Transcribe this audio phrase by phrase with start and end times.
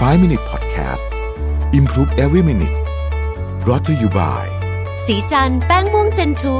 [0.00, 1.04] 5 Minute Podcast
[1.72, 2.76] Improve Every Minute
[3.64, 4.44] brought to you by
[5.06, 6.56] สีจันแป้งม่วงเจนทู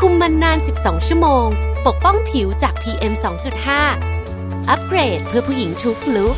[0.00, 1.46] คุมมันนาน 12 ชั่วโมง
[1.86, 3.12] ปกป้องผิวจาก PM
[3.90, 6.36] 2.5 อัปเกรดเพื่อผู้หญิงทุกลุก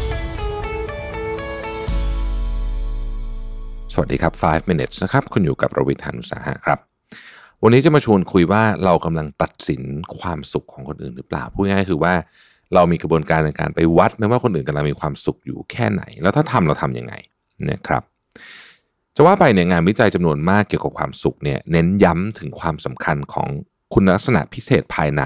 [3.92, 6.78] สวัสดีครับ 5 minutes นะครับ คุณอยู่กับรวิทยานุสาหะครับ
[7.62, 9.83] วันนี้จะมาชวนคุยว่าเรากำลังตัดสิน
[10.19, 12.15] ความสุขของคนอื่นหรือเปล่า พูดง่ายๆคือว่า
[12.74, 17.15] เรามีกระบวนการในการไปวัดไหมว่าคนอื่นกำลังมีความสุขอยู่แค่ไหน แล้วถ้าทำเราทํำยังไง
[17.70, 18.02] นะครับ
[19.16, 23.48] จะว่าไปเนี่ยงานวิจัยจำนวนมากเกี่ยวกับความสุขเนี่ยเน้นย้ำถึงความสำคัญของ
[23.95, 25.23] คุณลักษณะพิเศษภายใน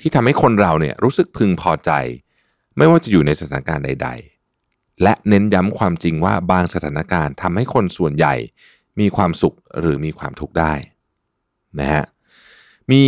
[0.00, 1.90] ที่ทำให้คนเราเนี่ยรู้สึกพึงพอใจ
[2.76, 4.08] ไม่ว่าจะอยู่ในสถานการณ์ใด
[4.54, 8.34] ๆ และเน้นย้ำความจริงว่าบางสถานการณ์ทำให้คนส่วนใหญ่
[9.00, 10.74] มีความสุขหรือมีความทุกข์ได้
[11.80, 12.04] นะฮะ
[12.90, 13.04] มี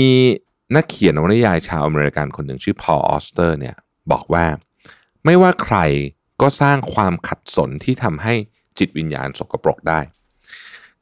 [0.76, 3.76] นักเขียนนวนิยายชาวอเมริกันคนหนึ่งชื่อพอลออสเตอร์เนี่ย
[4.12, 4.46] บอกว่า
[5.24, 5.78] ไม่ว่าใคร
[6.42, 8.34] ก็สร้างความขัดสนที่ทำให้
[8.78, 10.00] จิตวิญญาณสกปรกได้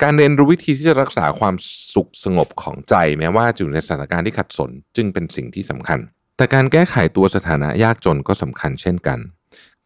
[0.03, 1.55] การเรียนรู้วิธีที่จะรักษาความ
[1.95, 5.99] สุขสงบของใจ แม้ว่าอยู่ในสถานการณ์ที่ขัดสนจึงเป็นสิ่งที่สำคัญ
[6.37, 9.19] แต่การแก้ไขตัวสถานะยากจนก็สำคัญเช่นกัน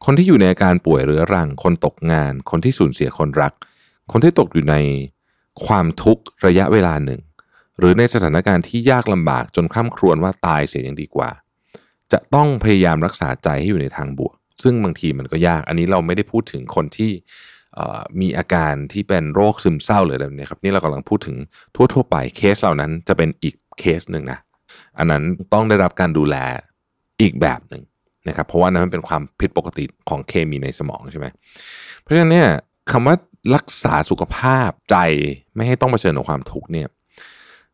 [0.04, 3.52] คนที่อยู่ในอาการป่วยเรื้อรัง คนตกงาน คนที่สูญเสียคนรัก
[4.12, 4.76] คนที่ตกอยู่ใน
[5.66, 7.20] ความทุกข์ระยะเวลาหนึ่ง
[7.78, 11.30] หรือในสถานการณ์ที่ยากลำบากจนคร่ำครวญว่าตายเสียยังดีกว่า
[12.12, 17.10] จะต้องพยายามรักษาใจให้อยู่ในทางบวก ซึ่งบางทีมันก็ยาก อันนี้เราไม่ได้พูดถึงคนที่
[18.20, 21.36] มีอาการที่เป็นโรคซึมเศร้าหรืออะไรนี้ครับนี่เรากำลังพูดถึง
[21.74, 24.38] ทั่วๆไปเคสเหล่านั้นจะเป็นอีกเคสหนึ่งนะ
[24.98, 26.36] อันนั้นต้องได้รับการดูแล
[27.20, 27.82] อีกแบบหนึ่ง
[28.28, 31.26] นะครับเพราะว่านั้นมันเป็นความผิดปกติของเคมีในสมองใช่ไหม
[32.00, 32.48] เพราะฉะนั้นเนี่ย
[32.90, 33.14] คำว่า
[33.54, 34.96] รักษาสุขภาพใจ
[35.54, 36.88] ไม่ให้ต้องเผชิญกับความทุกข์เนี่ย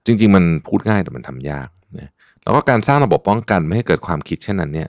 [0.06, 2.10] จริง ๆ มันพูดง่ายแต่มันทำยากนะ
[2.42, 4.88] แล้วก็การสร้างระบบป้องกันไม่ให้เกิดความคิดเช่นนั้นเนี่ย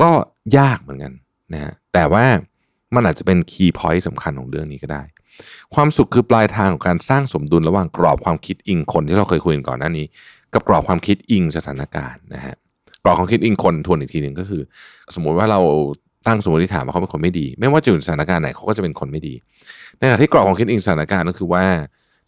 [0.00, 0.10] ก็
[0.58, 1.12] ยากเหมือนกัน
[1.52, 2.24] นะฮะแต่ว่า
[2.94, 5.02] มันอาจจะเป็นคีย์พอยต์สำคัญของเรื่องนี้ก็ได้
[5.74, 10.06] ความสุขคือปลายทางของการสร้างสมดุลระหว่างกรอบความคิดอิงคนที่เราเคยคุยกันก่อนหน้านี้
[10.54, 12.54] กับกรอบความคิดอิงสถานการณ์นะฮะ
[13.04, 14.62] กรอบความคิดอิงคนทวนอีกทีหนึ่งก็คือ
[15.14, 15.60] สมมุติว่าเรา
[16.26, 19.34] ตั้งสมมติฐานว่าเขาเป็นคนไม่ดี ไม่ว่าจะอยู่สถานการณ์ไหนเขาก็จะเป็นคนไม่ดี
[19.98, 21.64] ในขณะที่กรอบความคิดอิงสถานการณ์ก็คือว่า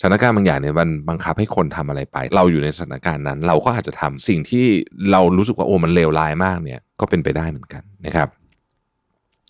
[0.00, 4.64] สถานการณ์บางอย่างเนี่ยมันบังคับให้คนทำอะไรไป เราอยู่ในสถานการณ์นั้น เราก็อาจจะทำสิ่งที่
[5.10, 8.28] เรารู้สึกว่าโอ้มันเลวร้ายมากเนี่ยก็เป็นไปได้เหมือนกันนะครับ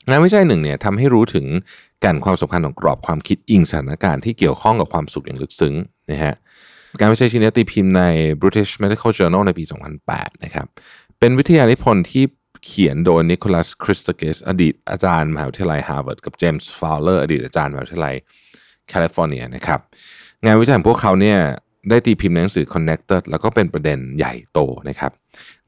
[0.09, 1.47] งานวิจัยหนึ่งเนี่ยทำให้รู้ถึง
[2.05, 5.75] การความสำคัญของกรอบความคิดอิงสถานการณ์ที่เกี่ยวข้องกับความสุขอย่างลึกซึ้ง
[6.11, 6.35] นะฮะ
[7.01, 8.03] การวิจัยชิ้นนี้ตีพิมพ์ใน
[8.43, 9.65] British Medical Journal ในปี
[10.05, 10.67] 2008 นะครับ
[11.19, 12.25] เป็นวิทยานิพนธ์ที่
[12.65, 18.15] เขียนโดยนิโคลัสคริสตเกสอดีตอาจารย์มหาวิทยาลัยฮาร์วาร์ดกับเจมส์ฟาวเลอร์อดีตอาจารย์มหาวิทยาลัย
[18.89, 19.81] แคลิฟอร์เนียนะครับ
[20.45, 21.39] งานวิจัยของพวกเขาเนี่ย
[21.89, 24.59] ได้ตีพิมพ์ในหนังสือ Connected แล้วก็เป็นประเด็นใหญ่โต
[24.89, 25.11] นะครับ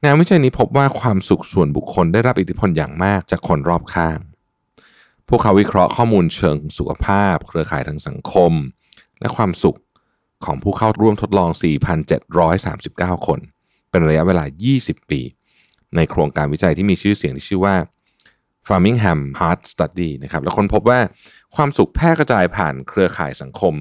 [0.03, 4.19] งานวิจัยนี้พบว่าความสุขส่วนบุคคลได้รับอิทธิพลอย่างมากจากคนรอบข้าง
[5.29, 8.53] พวกเขาวิเคราะห์ข้อมูลเชิงสุขภาพ เครือข่ายทางสังคม
[9.19, 9.77] และความสุข
[10.45, 11.49] ของผู้เข้าร่วมทดลอง
[12.59, 13.39] 4,739 คน
[13.89, 14.45] เป็นระยะเวลา
[14.77, 15.21] 20 ปี
[15.95, 17.75] ในโครงการวิจัยที่มีชื่อเสียงที่ชื่อว่า
[18.67, 20.99] Farmingham Heart Study นะครับ แล้วคนพบว่า
[21.55, 23.73] ความสุขแพร่กระจายผ่านเครือข่ายสังคม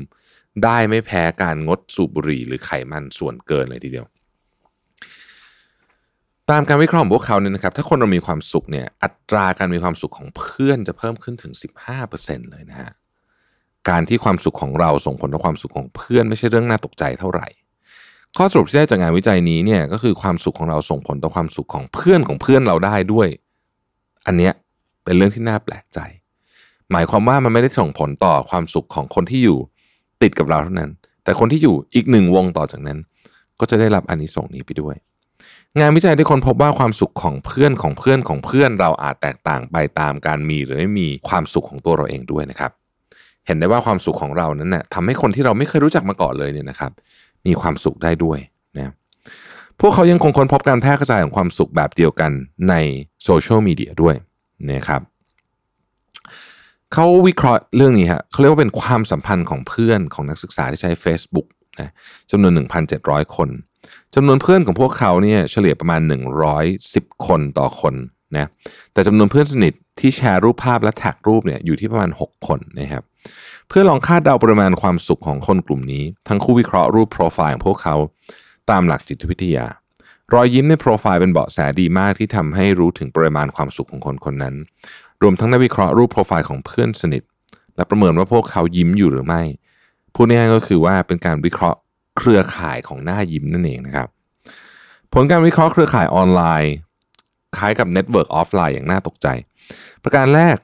[0.65, 4.07] ได้ไม่แพ้การงดสูบบุหรี่หรือไขมันส่วนเกินเลยทีเดียว
[6.51, 11.53] ตามการวิเคราะห์ของพวกเขาเนี่ยนะครับ ถ้าคนเรามีความสุขเนี่ยอัตราการมีความสุขของเพื่อนจะเพิ่มขึ้นถึง
[12.03, 12.91] 15%เลยนะฮะ
[13.89, 17.49] การที่ความสุขของเราส่งผลต่อความสุขของเพื่อนไม่ใช่เรื่องน่าตกใจเท่าไหร่
[18.37, 23.29] ข้อสรุปที่ได้จากงานวิจัยนี้เนี่ยก็คือความสุขของเราส่งผลต่อความสุขของเพื่อนของเพื่อนเราได้ด้วย
[24.27, 24.53] อันเนี้ย
[25.05, 25.99] เป็นเรื่องที่น่าแปลกใจ
[26.93, 29.59] หมายความว่ามันไม่ได้ส่งผลต่อความสุขของคนที่อยู่
[30.23, 30.91] ติดกับเราเท่านั้น
[31.25, 32.99] แต่คนที่อยู่อีกหนึ่งวงต่อจากนั้น
[33.61, 34.97] ก็จะได้รับอันนี้ส่งนี้ไปด้วย
[35.81, 42.71] งานวิจัยได้คนพบว่าความสุขของเพื่อนของเพื่อนของเพื่อนเราอาจแตกต่างไปตามการมีหรือไม่มีความสุขของตัวเราเองด้วยนะครับ
[43.47, 46.93] เห็นได้ว่าความสุขของเรานั้นนะ่ะทำให้คนที่เราไม่เคยรู้จักมาก่อนเลยเนี่ยนะครับ
[47.47, 48.39] มีความสุขได้ด้วย
[48.77, 48.93] นะ
[49.81, 52.31] พวกเขายังคงค้นพบการแพร่กระจายของความสุขแบบเดียวกัน
[52.69, 52.75] ใน
[53.25, 54.15] โซเชียลมีเดียด้วย
[54.71, 55.03] นะครับ
[56.93, 61.47] เขาวิเคราะห์เรื่องนี้ฮะเขาเรียกว่าเป็นความสัมพันธ์ของเพื่อนของนักศึกษาที่ใช้ Facebook
[61.81, 61.91] นะ
[62.31, 62.53] จำนวน
[62.95, 63.49] 1,700 คน
[64.15, 66.01] จำนวนเพื่อนของพวกเขาเนี่ยเฉลี่ยประมาณ
[66.63, 67.95] 110 คนต่อคน
[68.37, 68.49] นะ
[68.93, 73.03] แต่จำนวนเพื่อนสนิทที่แชร์รูปภาพและแท็กรูปเนี่ยอยู่ที่ประมาณ 6 คนนะครับ
[73.69, 77.97] เพื่อลองคาดเดาปริมาณความสุขของคนกลุ่มนี้ ทั้งคู่วิเคราะห์รูปโปรไฟล์ของพวกเขา
[78.71, 79.67] ตามหลักจิตวิทยา
[80.35, 84.55] รอยยิ้มในโปรไฟล์เป็นเบาะแสดีมากที่ทำให้รู้ถึงปริมาณความสุขของคนคนนั้น
[85.23, 87.23] รวมทั้งได้วิเคราะห์รูปโปรไฟล์ของเพื่อนสนิท
[87.77, 89.43] และประเมินว่าพวกเขายิ้มอยู่หรือไม่
[90.15, 91.79] พูดง่ายก็คือว่าเป็นการวิเคราะห์
[92.19, 94.09] เครือข่ายของหน้ายิ้มนั่นเองนะครับ
[95.13, 96.75] ผลการวิเคราะห์เครือข่ายออนไลน์
[97.57, 99.27] คล้ายกับ network ออฟไลน์อย่างน่าตกใจ
[100.03, 100.57] ประการแรก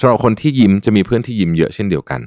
[0.00, 2.20] สำหรับคนที่ยิ้มจะมีเพื่อนที่ยิ้มเยอะเช่นเดียวกัน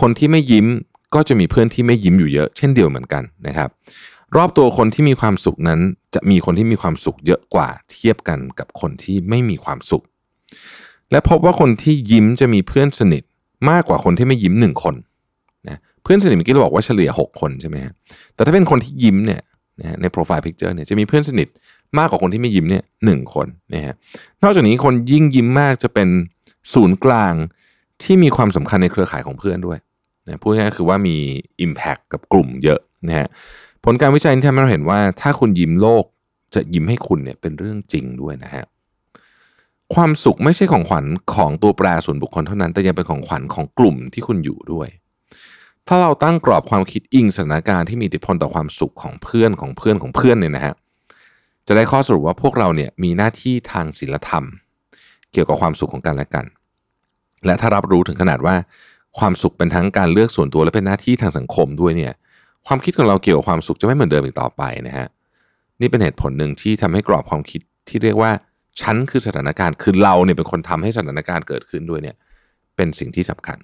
[0.00, 0.66] คนที่ไม่ยิ้ม
[1.14, 3.68] ก็จะมีเพื่อนที่ไม่ยิ้มอยู่เยอะเช่นเดียวเหมือนกันนะครับ
[4.36, 5.80] รอบตัวคนที่มีความสุขนั้น
[6.14, 10.04] จะมีคนที่มีความสุขเยอะกว่าเทียบกันกับคนที่ไม่มีความสุข
[11.10, 13.22] และพบว่าคนที่ยิ้มจะมีเพื่อนสนิท
[13.70, 14.94] มากกว่าคนที่ไม่ยิ้มหนึ่งคน
[15.68, 17.92] นะเพื่อนสนิทเมื่อกี้เราบอกว่าเฉลี่ย 6 คนใช่ไหมฮะ
[18.34, 19.40] แต่ถ้าเป็นคนที่ยิ้มเนี่ย
[19.80, 21.48] นะใน profile picture เนี่ยจะมีเพื่อนสนิท
[21.98, 23.94] มากกว่าคนที่ไม่ยิ้มเนี่ยหนึ่งคนนะฮะ
[24.42, 26.08] นอกจากนี้คนยิ่งยิ้มมากจะเป็น
[26.74, 27.34] ศูนย์กลาง
[28.02, 29.78] ที่มีความสำคัญในเครือข่ายของเพื่อนด้วย
[30.26, 31.16] นะพูดง่ายๆคือว่ามี
[31.64, 33.26] Impact กับกลุ่มเยอะนะฮะ
[33.84, 36.04] ผลการวิจัยที่ทำให้เราเห็นว่าถ้าคุณยิ้มโลก
[36.54, 38.64] จะยิ้มให้คุณเนี่ยเป็นเรื่องจริงด้วยนะฮะ
[39.94, 41.04] ความสุขไม่ใช่ของขวัญ
[41.34, 44.88] ของตัวแปรส่วนบุคคลเท่านั้น แต่ยังเป็นของขวัญของกลุ่มที่คุณอยู่ด้วย
[45.88, 50.74] ถ้าเราตั้งกรอบความคิดอิงสถานการณ์ที่มีอิทธิพลต่อความสุขของเพื่อนของเพื่อนของเพื่อนเนี่ยนะฮะ
[51.66, 54.44] จะได้ข้อสรุปว่าพวกเราเนี่ยมีหน้าที่ทางศีลธรรม
[55.32, 56.44] เกี่ยวกับความสุขของกันและกัน
[57.46, 58.56] และถ้ารับรู้ถึงขนาดว่า
[59.18, 62.12] ความสุขเป็นทั้งการเลือกส่วนตัวและเป็นหน้าที่ทางสังคมด้วยเนี่ย
[62.66, 65.06] ความคิดของเราเกี่ยวกับความสุขจะไม่เหมือนเดิมอีกต่อไปนะฮะ
[65.80, 68.30] นี่เป็นเหตุผลหนึ่งที่ทำให้กรอบความคิดที่เรียกว่า
[68.82, 72.16] ฉันคือสถานการณ์คือเราเนี่ยเป็นคนทำให้สถานการณ์เกิดขึ้นด้วยเนี่ย
[72.76, 73.58] เป็นสิ่งที่สำคัญ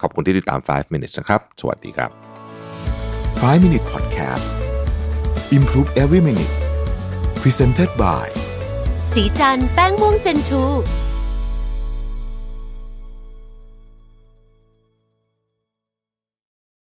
[0.00, 2.10] ขอบคุณที่ติดตาม 5 minutes นะครับ สวัสดีครับ
[3.42, 4.44] 5 Minute Podcast
[5.56, 6.54] Improve Every Minute
[7.42, 8.26] Presented by
[9.14, 10.64] สีจันแป้งม่วงเจนทู